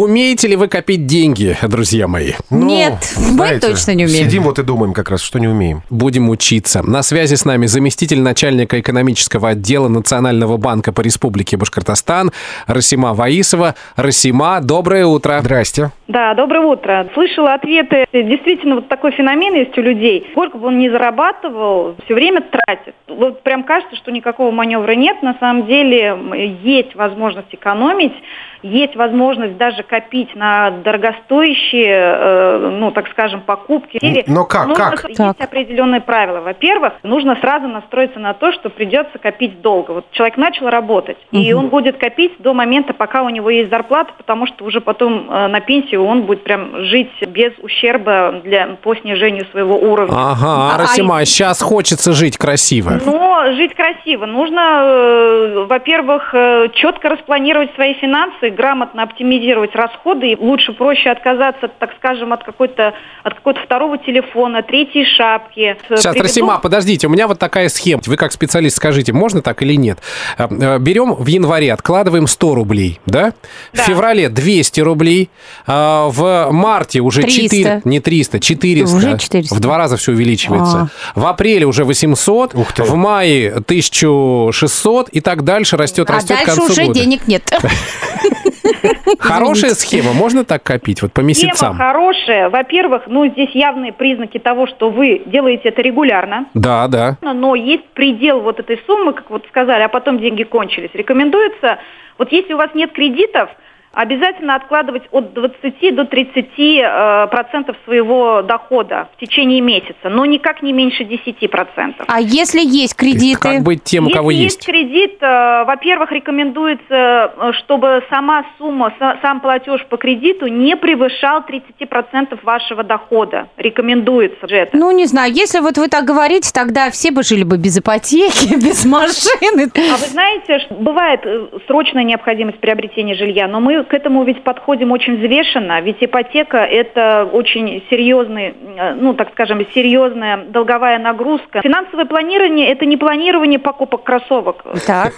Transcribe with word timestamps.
Умеете 0.00 0.48
ли 0.48 0.56
вы 0.56 0.68
копить 0.68 1.04
деньги, 1.04 1.54
друзья 1.68 2.08
мои? 2.08 2.32
Ну, 2.48 2.68
Нет, 2.68 2.94
знаете, 3.02 3.66
мы 3.66 3.72
точно 3.72 3.90
не 3.90 4.06
умеем. 4.06 4.24
Сидим 4.24 4.44
вот 4.44 4.58
и 4.58 4.62
думаем 4.62 4.94
как 4.94 5.10
раз, 5.10 5.20
что 5.20 5.38
не 5.38 5.46
умеем. 5.46 5.82
Будем 5.90 6.30
учиться. 6.30 6.82
На 6.82 7.02
связи 7.02 7.34
с 7.34 7.44
нами 7.44 7.66
заместитель 7.66 8.22
начальника 8.22 8.80
экономического 8.80 9.50
отдела 9.50 9.88
Национального 9.88 10.56
банка 10.56 10.94
по 10.94 11.02
Республике 11.02 11.58
Башкортостан 11.58 12.30
Расима 12.66 13.12
Ваисова. 13.12 13.74
Расима, 13.96 14.62
доброе 14.62 15.04
утро. 15.04 15.38
Здрасте. 15.42 15.90
Да, 16.08 16.32
доброе 16.32 16.64
утро. 16.64 17.06
Слышала 17.12 17.52
ответы. 17.52 18.06
Действительно, 18.10 18.76
вот 18.76 18.88
такой 18.88 19.12
феномен 19.12 19.52
есть 19.52 19.76
у 19.76 19.82
людей. 19.82 20.26
Сколько 20.30 20.56
бы 20.56 20.68
он 20.68 20.78
ни 20.78 20.88
зарабатывал, 20.88 21.96
все 22.06 22.14
время 22.14 22.40
тратит. 22.40 22.94
Вот 23.06 23.42
прям 23.42 23.64
кажется, 23.64 23.96
что 23.96 24.10
никакого 24.10 24.50
маневра 24.50 24.92
нет. 24.92 25.22
На 25.22 25.36
самом 25.38 25.66
деле 25.66 26.16
есть 26.62 26.94
возможность 26.94 27.52
экономить 27.52 28.14
есть 28.62 28.96
возможность 28.96 29.56
даже 29.56 29.82
копить 29.90 30.36
на 30.36 30.70
дорогостоящие, 30.70 31.98
э, 31.98 32.70
ну, 32.78 32.92
так 32.92 33.08
скажем, 33.08 33.40
покупки. 33.40 33.98
Но 34.28 34.44
как? 34.44 34.68
Нужно, 34.68 34.90
как? 34.90 35.08
Есть 35.08 35.18
так. 35.18 35.36
определенные 35.40 36.00
правила. 36.00 36.40
Во-первых, 36.40 36.92
нужно 37.02 37.36
сразу 37.40 37.66
настроиться 37.66 38.20
на 38.20 38.32
то, 38.32 38.52
что 38.52 38.70
придется 38.70 39.18
копить 39.18 39.60
долго. 39.60 39.90
Вот 39.90 40.06
человек 40.12 40.36
начал 40.36 40.68
работать, 40.68 41.18
угу. 41.32 41.42
и 41.42 41.52
он 41.52 41.68
будет 41.68 41.98
копить 41.98 42.34
до 42.38 42.54
момента, 42.54 42.94
пока 42.94 43.22
у 43.24 43.28
него 43.30 43.50
есть 43.50 43.68
зарплата, 43.68 44.12
потому 44.16 44.46
что 44.46 44.64
уже 44.64 44.80
потом 44.80 45.28
э, 45.28 45.48
на 45.48 45.60
пенсию 45.60 46.04
он 46.04 46.22
будет 46.22 46.44
прям 46.44 46.84
жить 46.84 47.10
без 47.26 47.52
ущерба 47.58 48.40
для, 48.44 48.76
по 48.82 48.94
снижению 48.94 49.46
своего 49.46 49.76
уровня. 49.76 50.14
Ага, 50.14 50.74
а, 50.74 50.78
Расима, 50.78 51.18
а... 51.18 51.24
сейчас 51.24 51.60
хочется 51.60 52.12
жить 52.12 52.38
красиво. 52.38 53.00
Но 53.04 53.52
жить 53.54 53.74
красиво. 53.74 54.26
Нужно, 54.26 54.82
э, 54.84 55.64
во-первых, 55.68 56.32
э, 56.32 56.68
четко 56.74 57.08
распланировать 57.08 57.74
свои 57.74 57.94
финансы, 57.94 58.50
грамотно 58.50 59.02
оптимизировать 59.02 59.74
расходы, 59.80 60.32
и 60.32 60.36
лучше 60.36 60.72
проще 60.72 61.10
отказаться, 61.10 61.68
так 61.78 61.90
скажем, 61.98 62.32
от 62.32 62.44
какой-то 62.44 62.94
от 63.22 63.34
какого-то 63.34 63.62
второго 63.62 63.98
телефона, 63.98 64.62
третьей 64.62 65.04
шапки. 65.04 65.76
Сейчас, 65.88 66.12
Приведу... 66.12 66.22
Расима, 66.22 66.58
подождите, 66.58 67.06
у 67.06 67.10
меня 67.10 67.26
вот 67.26 67.38
такая 67.38 67.68
схема. 67.68 68.02
Вы 68.06 68.16
как 68.16 68.32
специалист 68.32 68.76
скажите, 68.76 69.12
можно 69.12 69.42
так 69.42 69.62
или 69.62 69.74
нет? 69.74 69.98
Э, 70.38 70.48
э, 70.50 70.78
берем 70.78 71.14
в 71.14 71.26
январе, 71.26 71.72
откладываем 71.72 72.26
100 72.26 72.54
рублей, 72.54 73.00
да? 73.06 73.32
да. 73.72 73.82
В 73.82 73.86
феврале 73.86 74.28
200 74.28 74.80
рублей, 74.80 75.30
а 75.66 76.08
в 76.08 76.50
марте 76.52 77.00
уже 77.00 77.22
300. 77.22 77.42
4, 77.42 77.82
не 77.84 78.00
300, 78.00 78.40
400. 78.40 78.96
Уже 78.96 79.18
400. 79.18 79.54
В 79.54 79.60
два 79.60 79.78
раза 79.78 79.96
все 79.96 80.12
увеличивается. 80.12 80.90
А. 81.14 81.20
В 81.20 81.26
апреле 81.26 81.66
уже 81.66 81.84
800, 81.84 82.54
в 82.54 82.94
мае 82.94 83.52
1600 83.52 85.08
и 85.08 85.20
так 85.20 85.44
дальше 85.44 85.76
растет, 85.76 86.10
а 86.10 86.14
растет 86.14 86.36
дальше 86.36 86.44
к 86.44 86.46
концу 86.46 86.72
уже 86.72 86.86
года. 86.86 87.00
денег 87.00 87.26
нет. 87.26 87.42
Хорошая 89.18 89.70
схема, 89.70 90.12
можно 90.12 90.44
так 90.44 90.62
копить, 90.62 91.02
вот 91.02 91.12
по 91.12 91.20
месяцам? 91.20 91.56
Схема 91.56 91.74
хорошая. 91.76 92.48
Во-первых, 92.50 93.02
ну, 93.06 93.26
здесь 93.26 93.50
явные 93.50 93.92
признаки 93.92 94.38
того, 94.38 94.66
что 94.66 94.90
вы 94.90 95.22
делаете 95.26 95.68
это 95.68 95.82
регулярно. 95.82 96.46
Да, 96.54 96.88
да. 96.88 97.16
Но 97.20 97.54
есть 97.54 97.86
предел 97.90 98.40
вот 98.40 98.60
этой 98.60 98.80
суммы, 98.86 99.12
как 99.12 99.30
вот 99.30 99.46
сказали, 99.48 99.82
а 99.82 99.88
потом 99.88 100.18
деньги 100.18 100.42
кончились. 100.42 100.90
Рекомендуется, 100.94 101.78
вот 102.18 102.32
если 102.32 102.52
у 102.54 102.56
вас 102.56 102.70
нет 102.74 102.92
кредитов, 102.92 103.50
обязательно 103.92 104.54
откладывать 104.54 105.02
от 105.10 105.32
20 105.34 105.94
до 105.94 106.04
30 106.04 106.46
э, 106.58 107.26
процентов 107.30 107.76
своего 107.84 108.42
дохода 108.42 109.08
в 109.16 109.20
течение 109.20 109.60
месяца, 109.60 110.08
но 110.08 110.24
никак 110.24 110.62
не 110.62 110.72
меньше 110.72 111.04
10 111.04 111.50
процентов. 111.50 112.06
А 112.08 112.20
если 112.20 112.60
есть 112.60 112.94
кредиты? 112.94 113.40
Как 113.40 113.62
быть 113.62 113.82
тем, 113.82 114.06
у 114.06 114.10
кого 114.10 114.30
есть? 114.30 114.42
есть? 114.42 114.56
есть 114.56 114.66
кредит, 114.66 115.18
э, 115.20 115.64
во-первых, 115.64 116.12
рекомендуется, 116.12 116.84
э, 116.90 117.52
чтобы 117.58 118.02
сама 118.10 118.44
сумма, 118.58 118.94
сам 119.22 119.40
платеж 119.40 119.84
по 119.86 119.96
кредиту 119.96 120.46
не 120.46 120.76
превышал 120.76 121.42
30 121.44 121.88
процентов 121.88 122.42
вашего 122.44 122.84
дохода. 122.84 123.48
Рекомендуется 123.56 124.46
же 124.46 124.56
это. 124.56 124.76
Ну, 124.76 124.90
не 124.92 125.06
знаю, 125.06 125.32
если 125.32 125.58
вот 125.58 125.78
вы 125.78 125.88
так 125.88 126.04
говорите, 126.04 126.50
тогда 126.54 126.90
все 126.90 127.10
бы 127.10 127.22
жили 127.22 127.42
бы 127.42 127.56
без 127.56 127.78
ипотеки, 127.78 128.54
без 128.64 128.84
машины. 128.84 129.70
А 129.74 129.96
вы 129.96 130.06
знаете, 130.06 130.66
бывает 130.70 131.20
э, 131.24 131.48
срочная 131.66 132.04
необходимость 132.04 132.60
приобретения 132.60 133.14
жилья, 133.14 133.48
но 133.48 133.60
мы 133.60 133.79
к 133.84 133.94
этому 133.94 134.24
ведь 134.24 134.42
подходим 134.42 134.92
очень 134.92 135.16
взвешенно, 135.16 135.80
ведь 135.80 135.98
ипотека– 136.00 136.58
это 136.58 137.28
очень 137.30 137.82
серьезный, 137.90 138.54
э, 138.76 138.94
ну, 138.94 139.14
так 139.14 139.30
скажем, 139.32 139.64
серьезная 139.74 140.38
долговая 140.48 140.98
нагрузка. 140.98 141.60
Финансовое 141.62 142.04
планирование– 142.04 142.68
это 142.72 142.86
не 142.86 142.96
планирование 142.96 143.58
покупок 143.58 144.04
кроссовок. 144.04 144.64
Так. 144.86 145.12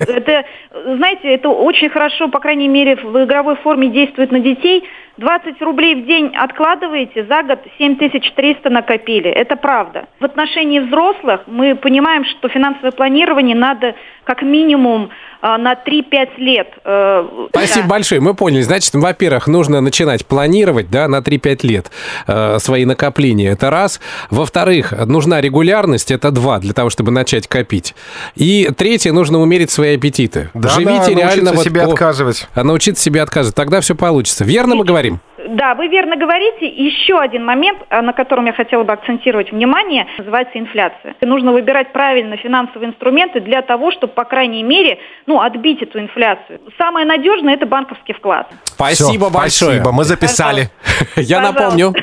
Это, 0.00 0.44
знаете, 0.84 1.28
это 1.28 1.48
очень 1.48 1.88
хорошо, 1.88 2.28
по 2.28 2.40
крайней 2.40 2.68
мере, 2.68 2.96
в 2.96 3.24
игровой 3.24 3.56
форме 3.56 3.88
действует 3.88 4.32
на 4.32 4.40
детей– 4.40 4.84
20 5.16 5.62
рублей 5.62 6.02
в 6.02 6.06
день 6.06 6.34
откладываете, 6.34 7.24
за 7.24 7.42
год 7.42 7.60
7300 7.78 8.68
накопили. 8.70 9.30
Это 9.30 9.56
правда. 9.56 10.06
В 10.20 10.24
отношении 10.24 10.80
взрослых 10.80 11.42
мы 11.46 11.76
понимаем, 11.76 12.24
что 12.24 12.48
финансовое 12.48 12.92
планирование 12.92 13.56
надо 13.56 13.94
как 14.24 14.42
минимум 14.42 15.10
а, 15.46 15.58
на 15.58 15.74
3-5 15.74 16.38
лет. 16.38 16.68
Э, 16.86 17.48
Спасибо 17.50 17.82
да. 17.82 17.88
большое. 17.88 18.18
Мы 18.22 18.32
поняли. 18.32 18.62
Значит, 18.62 18.94
во-первых, 18.94 19.46
нужно 19.46 19.82
начинать 19.82 20.24
планировать 20.24 20.90
да, 20.90 21.06
на 21.06 21.18
3-5 21.18 21.66
лет 21.66 21.90
э, 22.26 22.58
свои 22.60 22.86
накопления. 22.86 23.50
Это 23.50 23.68
раз. 23.68 24.00
Во-вторых, 24.30 24.94
нужна 25.06 25.42
регулярность. 25.42 26.10
Это 26.10 26.30
два, 26.30 26.60
для 26.60 26.72
того, 26.72 26.88
чтобы 26.88 27.10
начать 27.10 27.46
копить. 27.46 27.94
И 28.36 28.70
третье, 28.74 29.12
нужно 29.12 29.38
умерить 29.38 29.70
свои 29.70 29.96
аппетиты. 29.96 30.48
Да, 30.54 30.70
Живите 30.70 31.14
да, 31.14 31.20
реально... 31.20 31.52
вот 31.52 31.64
себе 31.64 31.82
по... 31.82 31.92
отказывать. 31.92 32.48
А 32.54 32.64
научиться 32.64 33.02
себе 33.02 33.20
отказывать. 33.20 33.54
Тогда 33.54 33.82
все 33.82 33.94
получится. 33.94 34.44
Верно 34.44 34.76
мы 34.76 34.84
говорим? 34.86 35.03
Да, 35.54 35.74
вы 35.76 35.86
верно 35.86 36.16
говорите. 36.16 36.66
Еще 36.66 37.16
один 37.16 37.44
момент, 37.44 37.78
а, 37.88 38.02
на 38.02 38.12
котором 38.12 38.46
я 38.46 38.52
хотела 38.52 38.82
бы 38.82 38.92
акцентировать 38.92 39.52
внимание, 39.52 40.06
называется 40.18 40.58
инфляция. 40.58 41.14
Нужно 41.20 41.52
выбирать 41.52 41.92
правильно 41.92 42.36
финансовые 42.36 42.90
инструменты 42.90 43.40
для 43.40 43.62
того, 43.62 43.92
чтобы, 43.92 44.12
по 44.12 44.24
крайней 44.24 44.64
мере, 44.64 44.98
ну, 45.26 45.40
отбить 45.40 45.80
эту 45.80 46.00
инфляцию. 46.00 46.60
Самое 46.76 47.06
надежное– 47.06 47.54
это 47.54 47.66
банковский 47.66 48.14
вклад. 48.14 48.48
Спасибо 48.64 49.26
Все, 49.26 49.38
большое. 49.38 49.70
Спасибо, 49.76 49.92
мы 49.92 50.04
записали. 50.04 50.70
Я 51.16 51.40
напомню, 51.40 51.94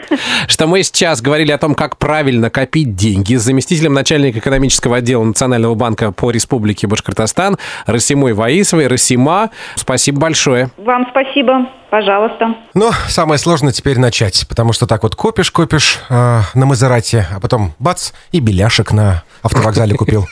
что 0.48 0.68
мы 0.68 0.84
сейчас 0.84 1.22
говорили 1.22 1.52
о 1.52 1.58
том, 1.58 1.76
как 1.76 1.98
правильно 1.98 2.50
копить 2.50 2.96
деньги 2.96 3.36
с 3.36 3.42
заместителем 3.42 3.94
начальника 3.94 4.40
экономического 4.40 4.98
отдела 4.98 5.26
Национального 5.26 5.76
банка 5.76 6.14
по 6.14 6.32
Республике 6.32 6.88
Башкортостан 6.88 7.58
Расимой 7.86 8.32
Ваисовой. 8.32 8.88
Расима, 8.88 9.50
спасибо 9.76 10.22
большое. 10.22 10.70
Вам 10.78 11.06
спасибо. 11.12 11.68
Пожалуйста. 11.92 12.56
Но 12.74 12.94
самое 13.10 13.38
сложное 13.38 13.74
теперь 13.74 14.00
начать, 14.00 14.48
потому 14.48 14.72
что 14.72 14.88
так 14.88 15.04
вот 15.04 15.18
копишь, 15.18 15.52
копишь 15.52 16.00
э, 16.10 16.40
на 16.54 16.66
Мазерате, 16.66 17.28
а 17.30 17.42
потом 17.42 17.74
бац, 17.80 18.14
и 18.32 18.40
беляшек 18.40 18.94
на 18.94 19.24
автовокзале 19.44 19.96
купил. 19.96 20.26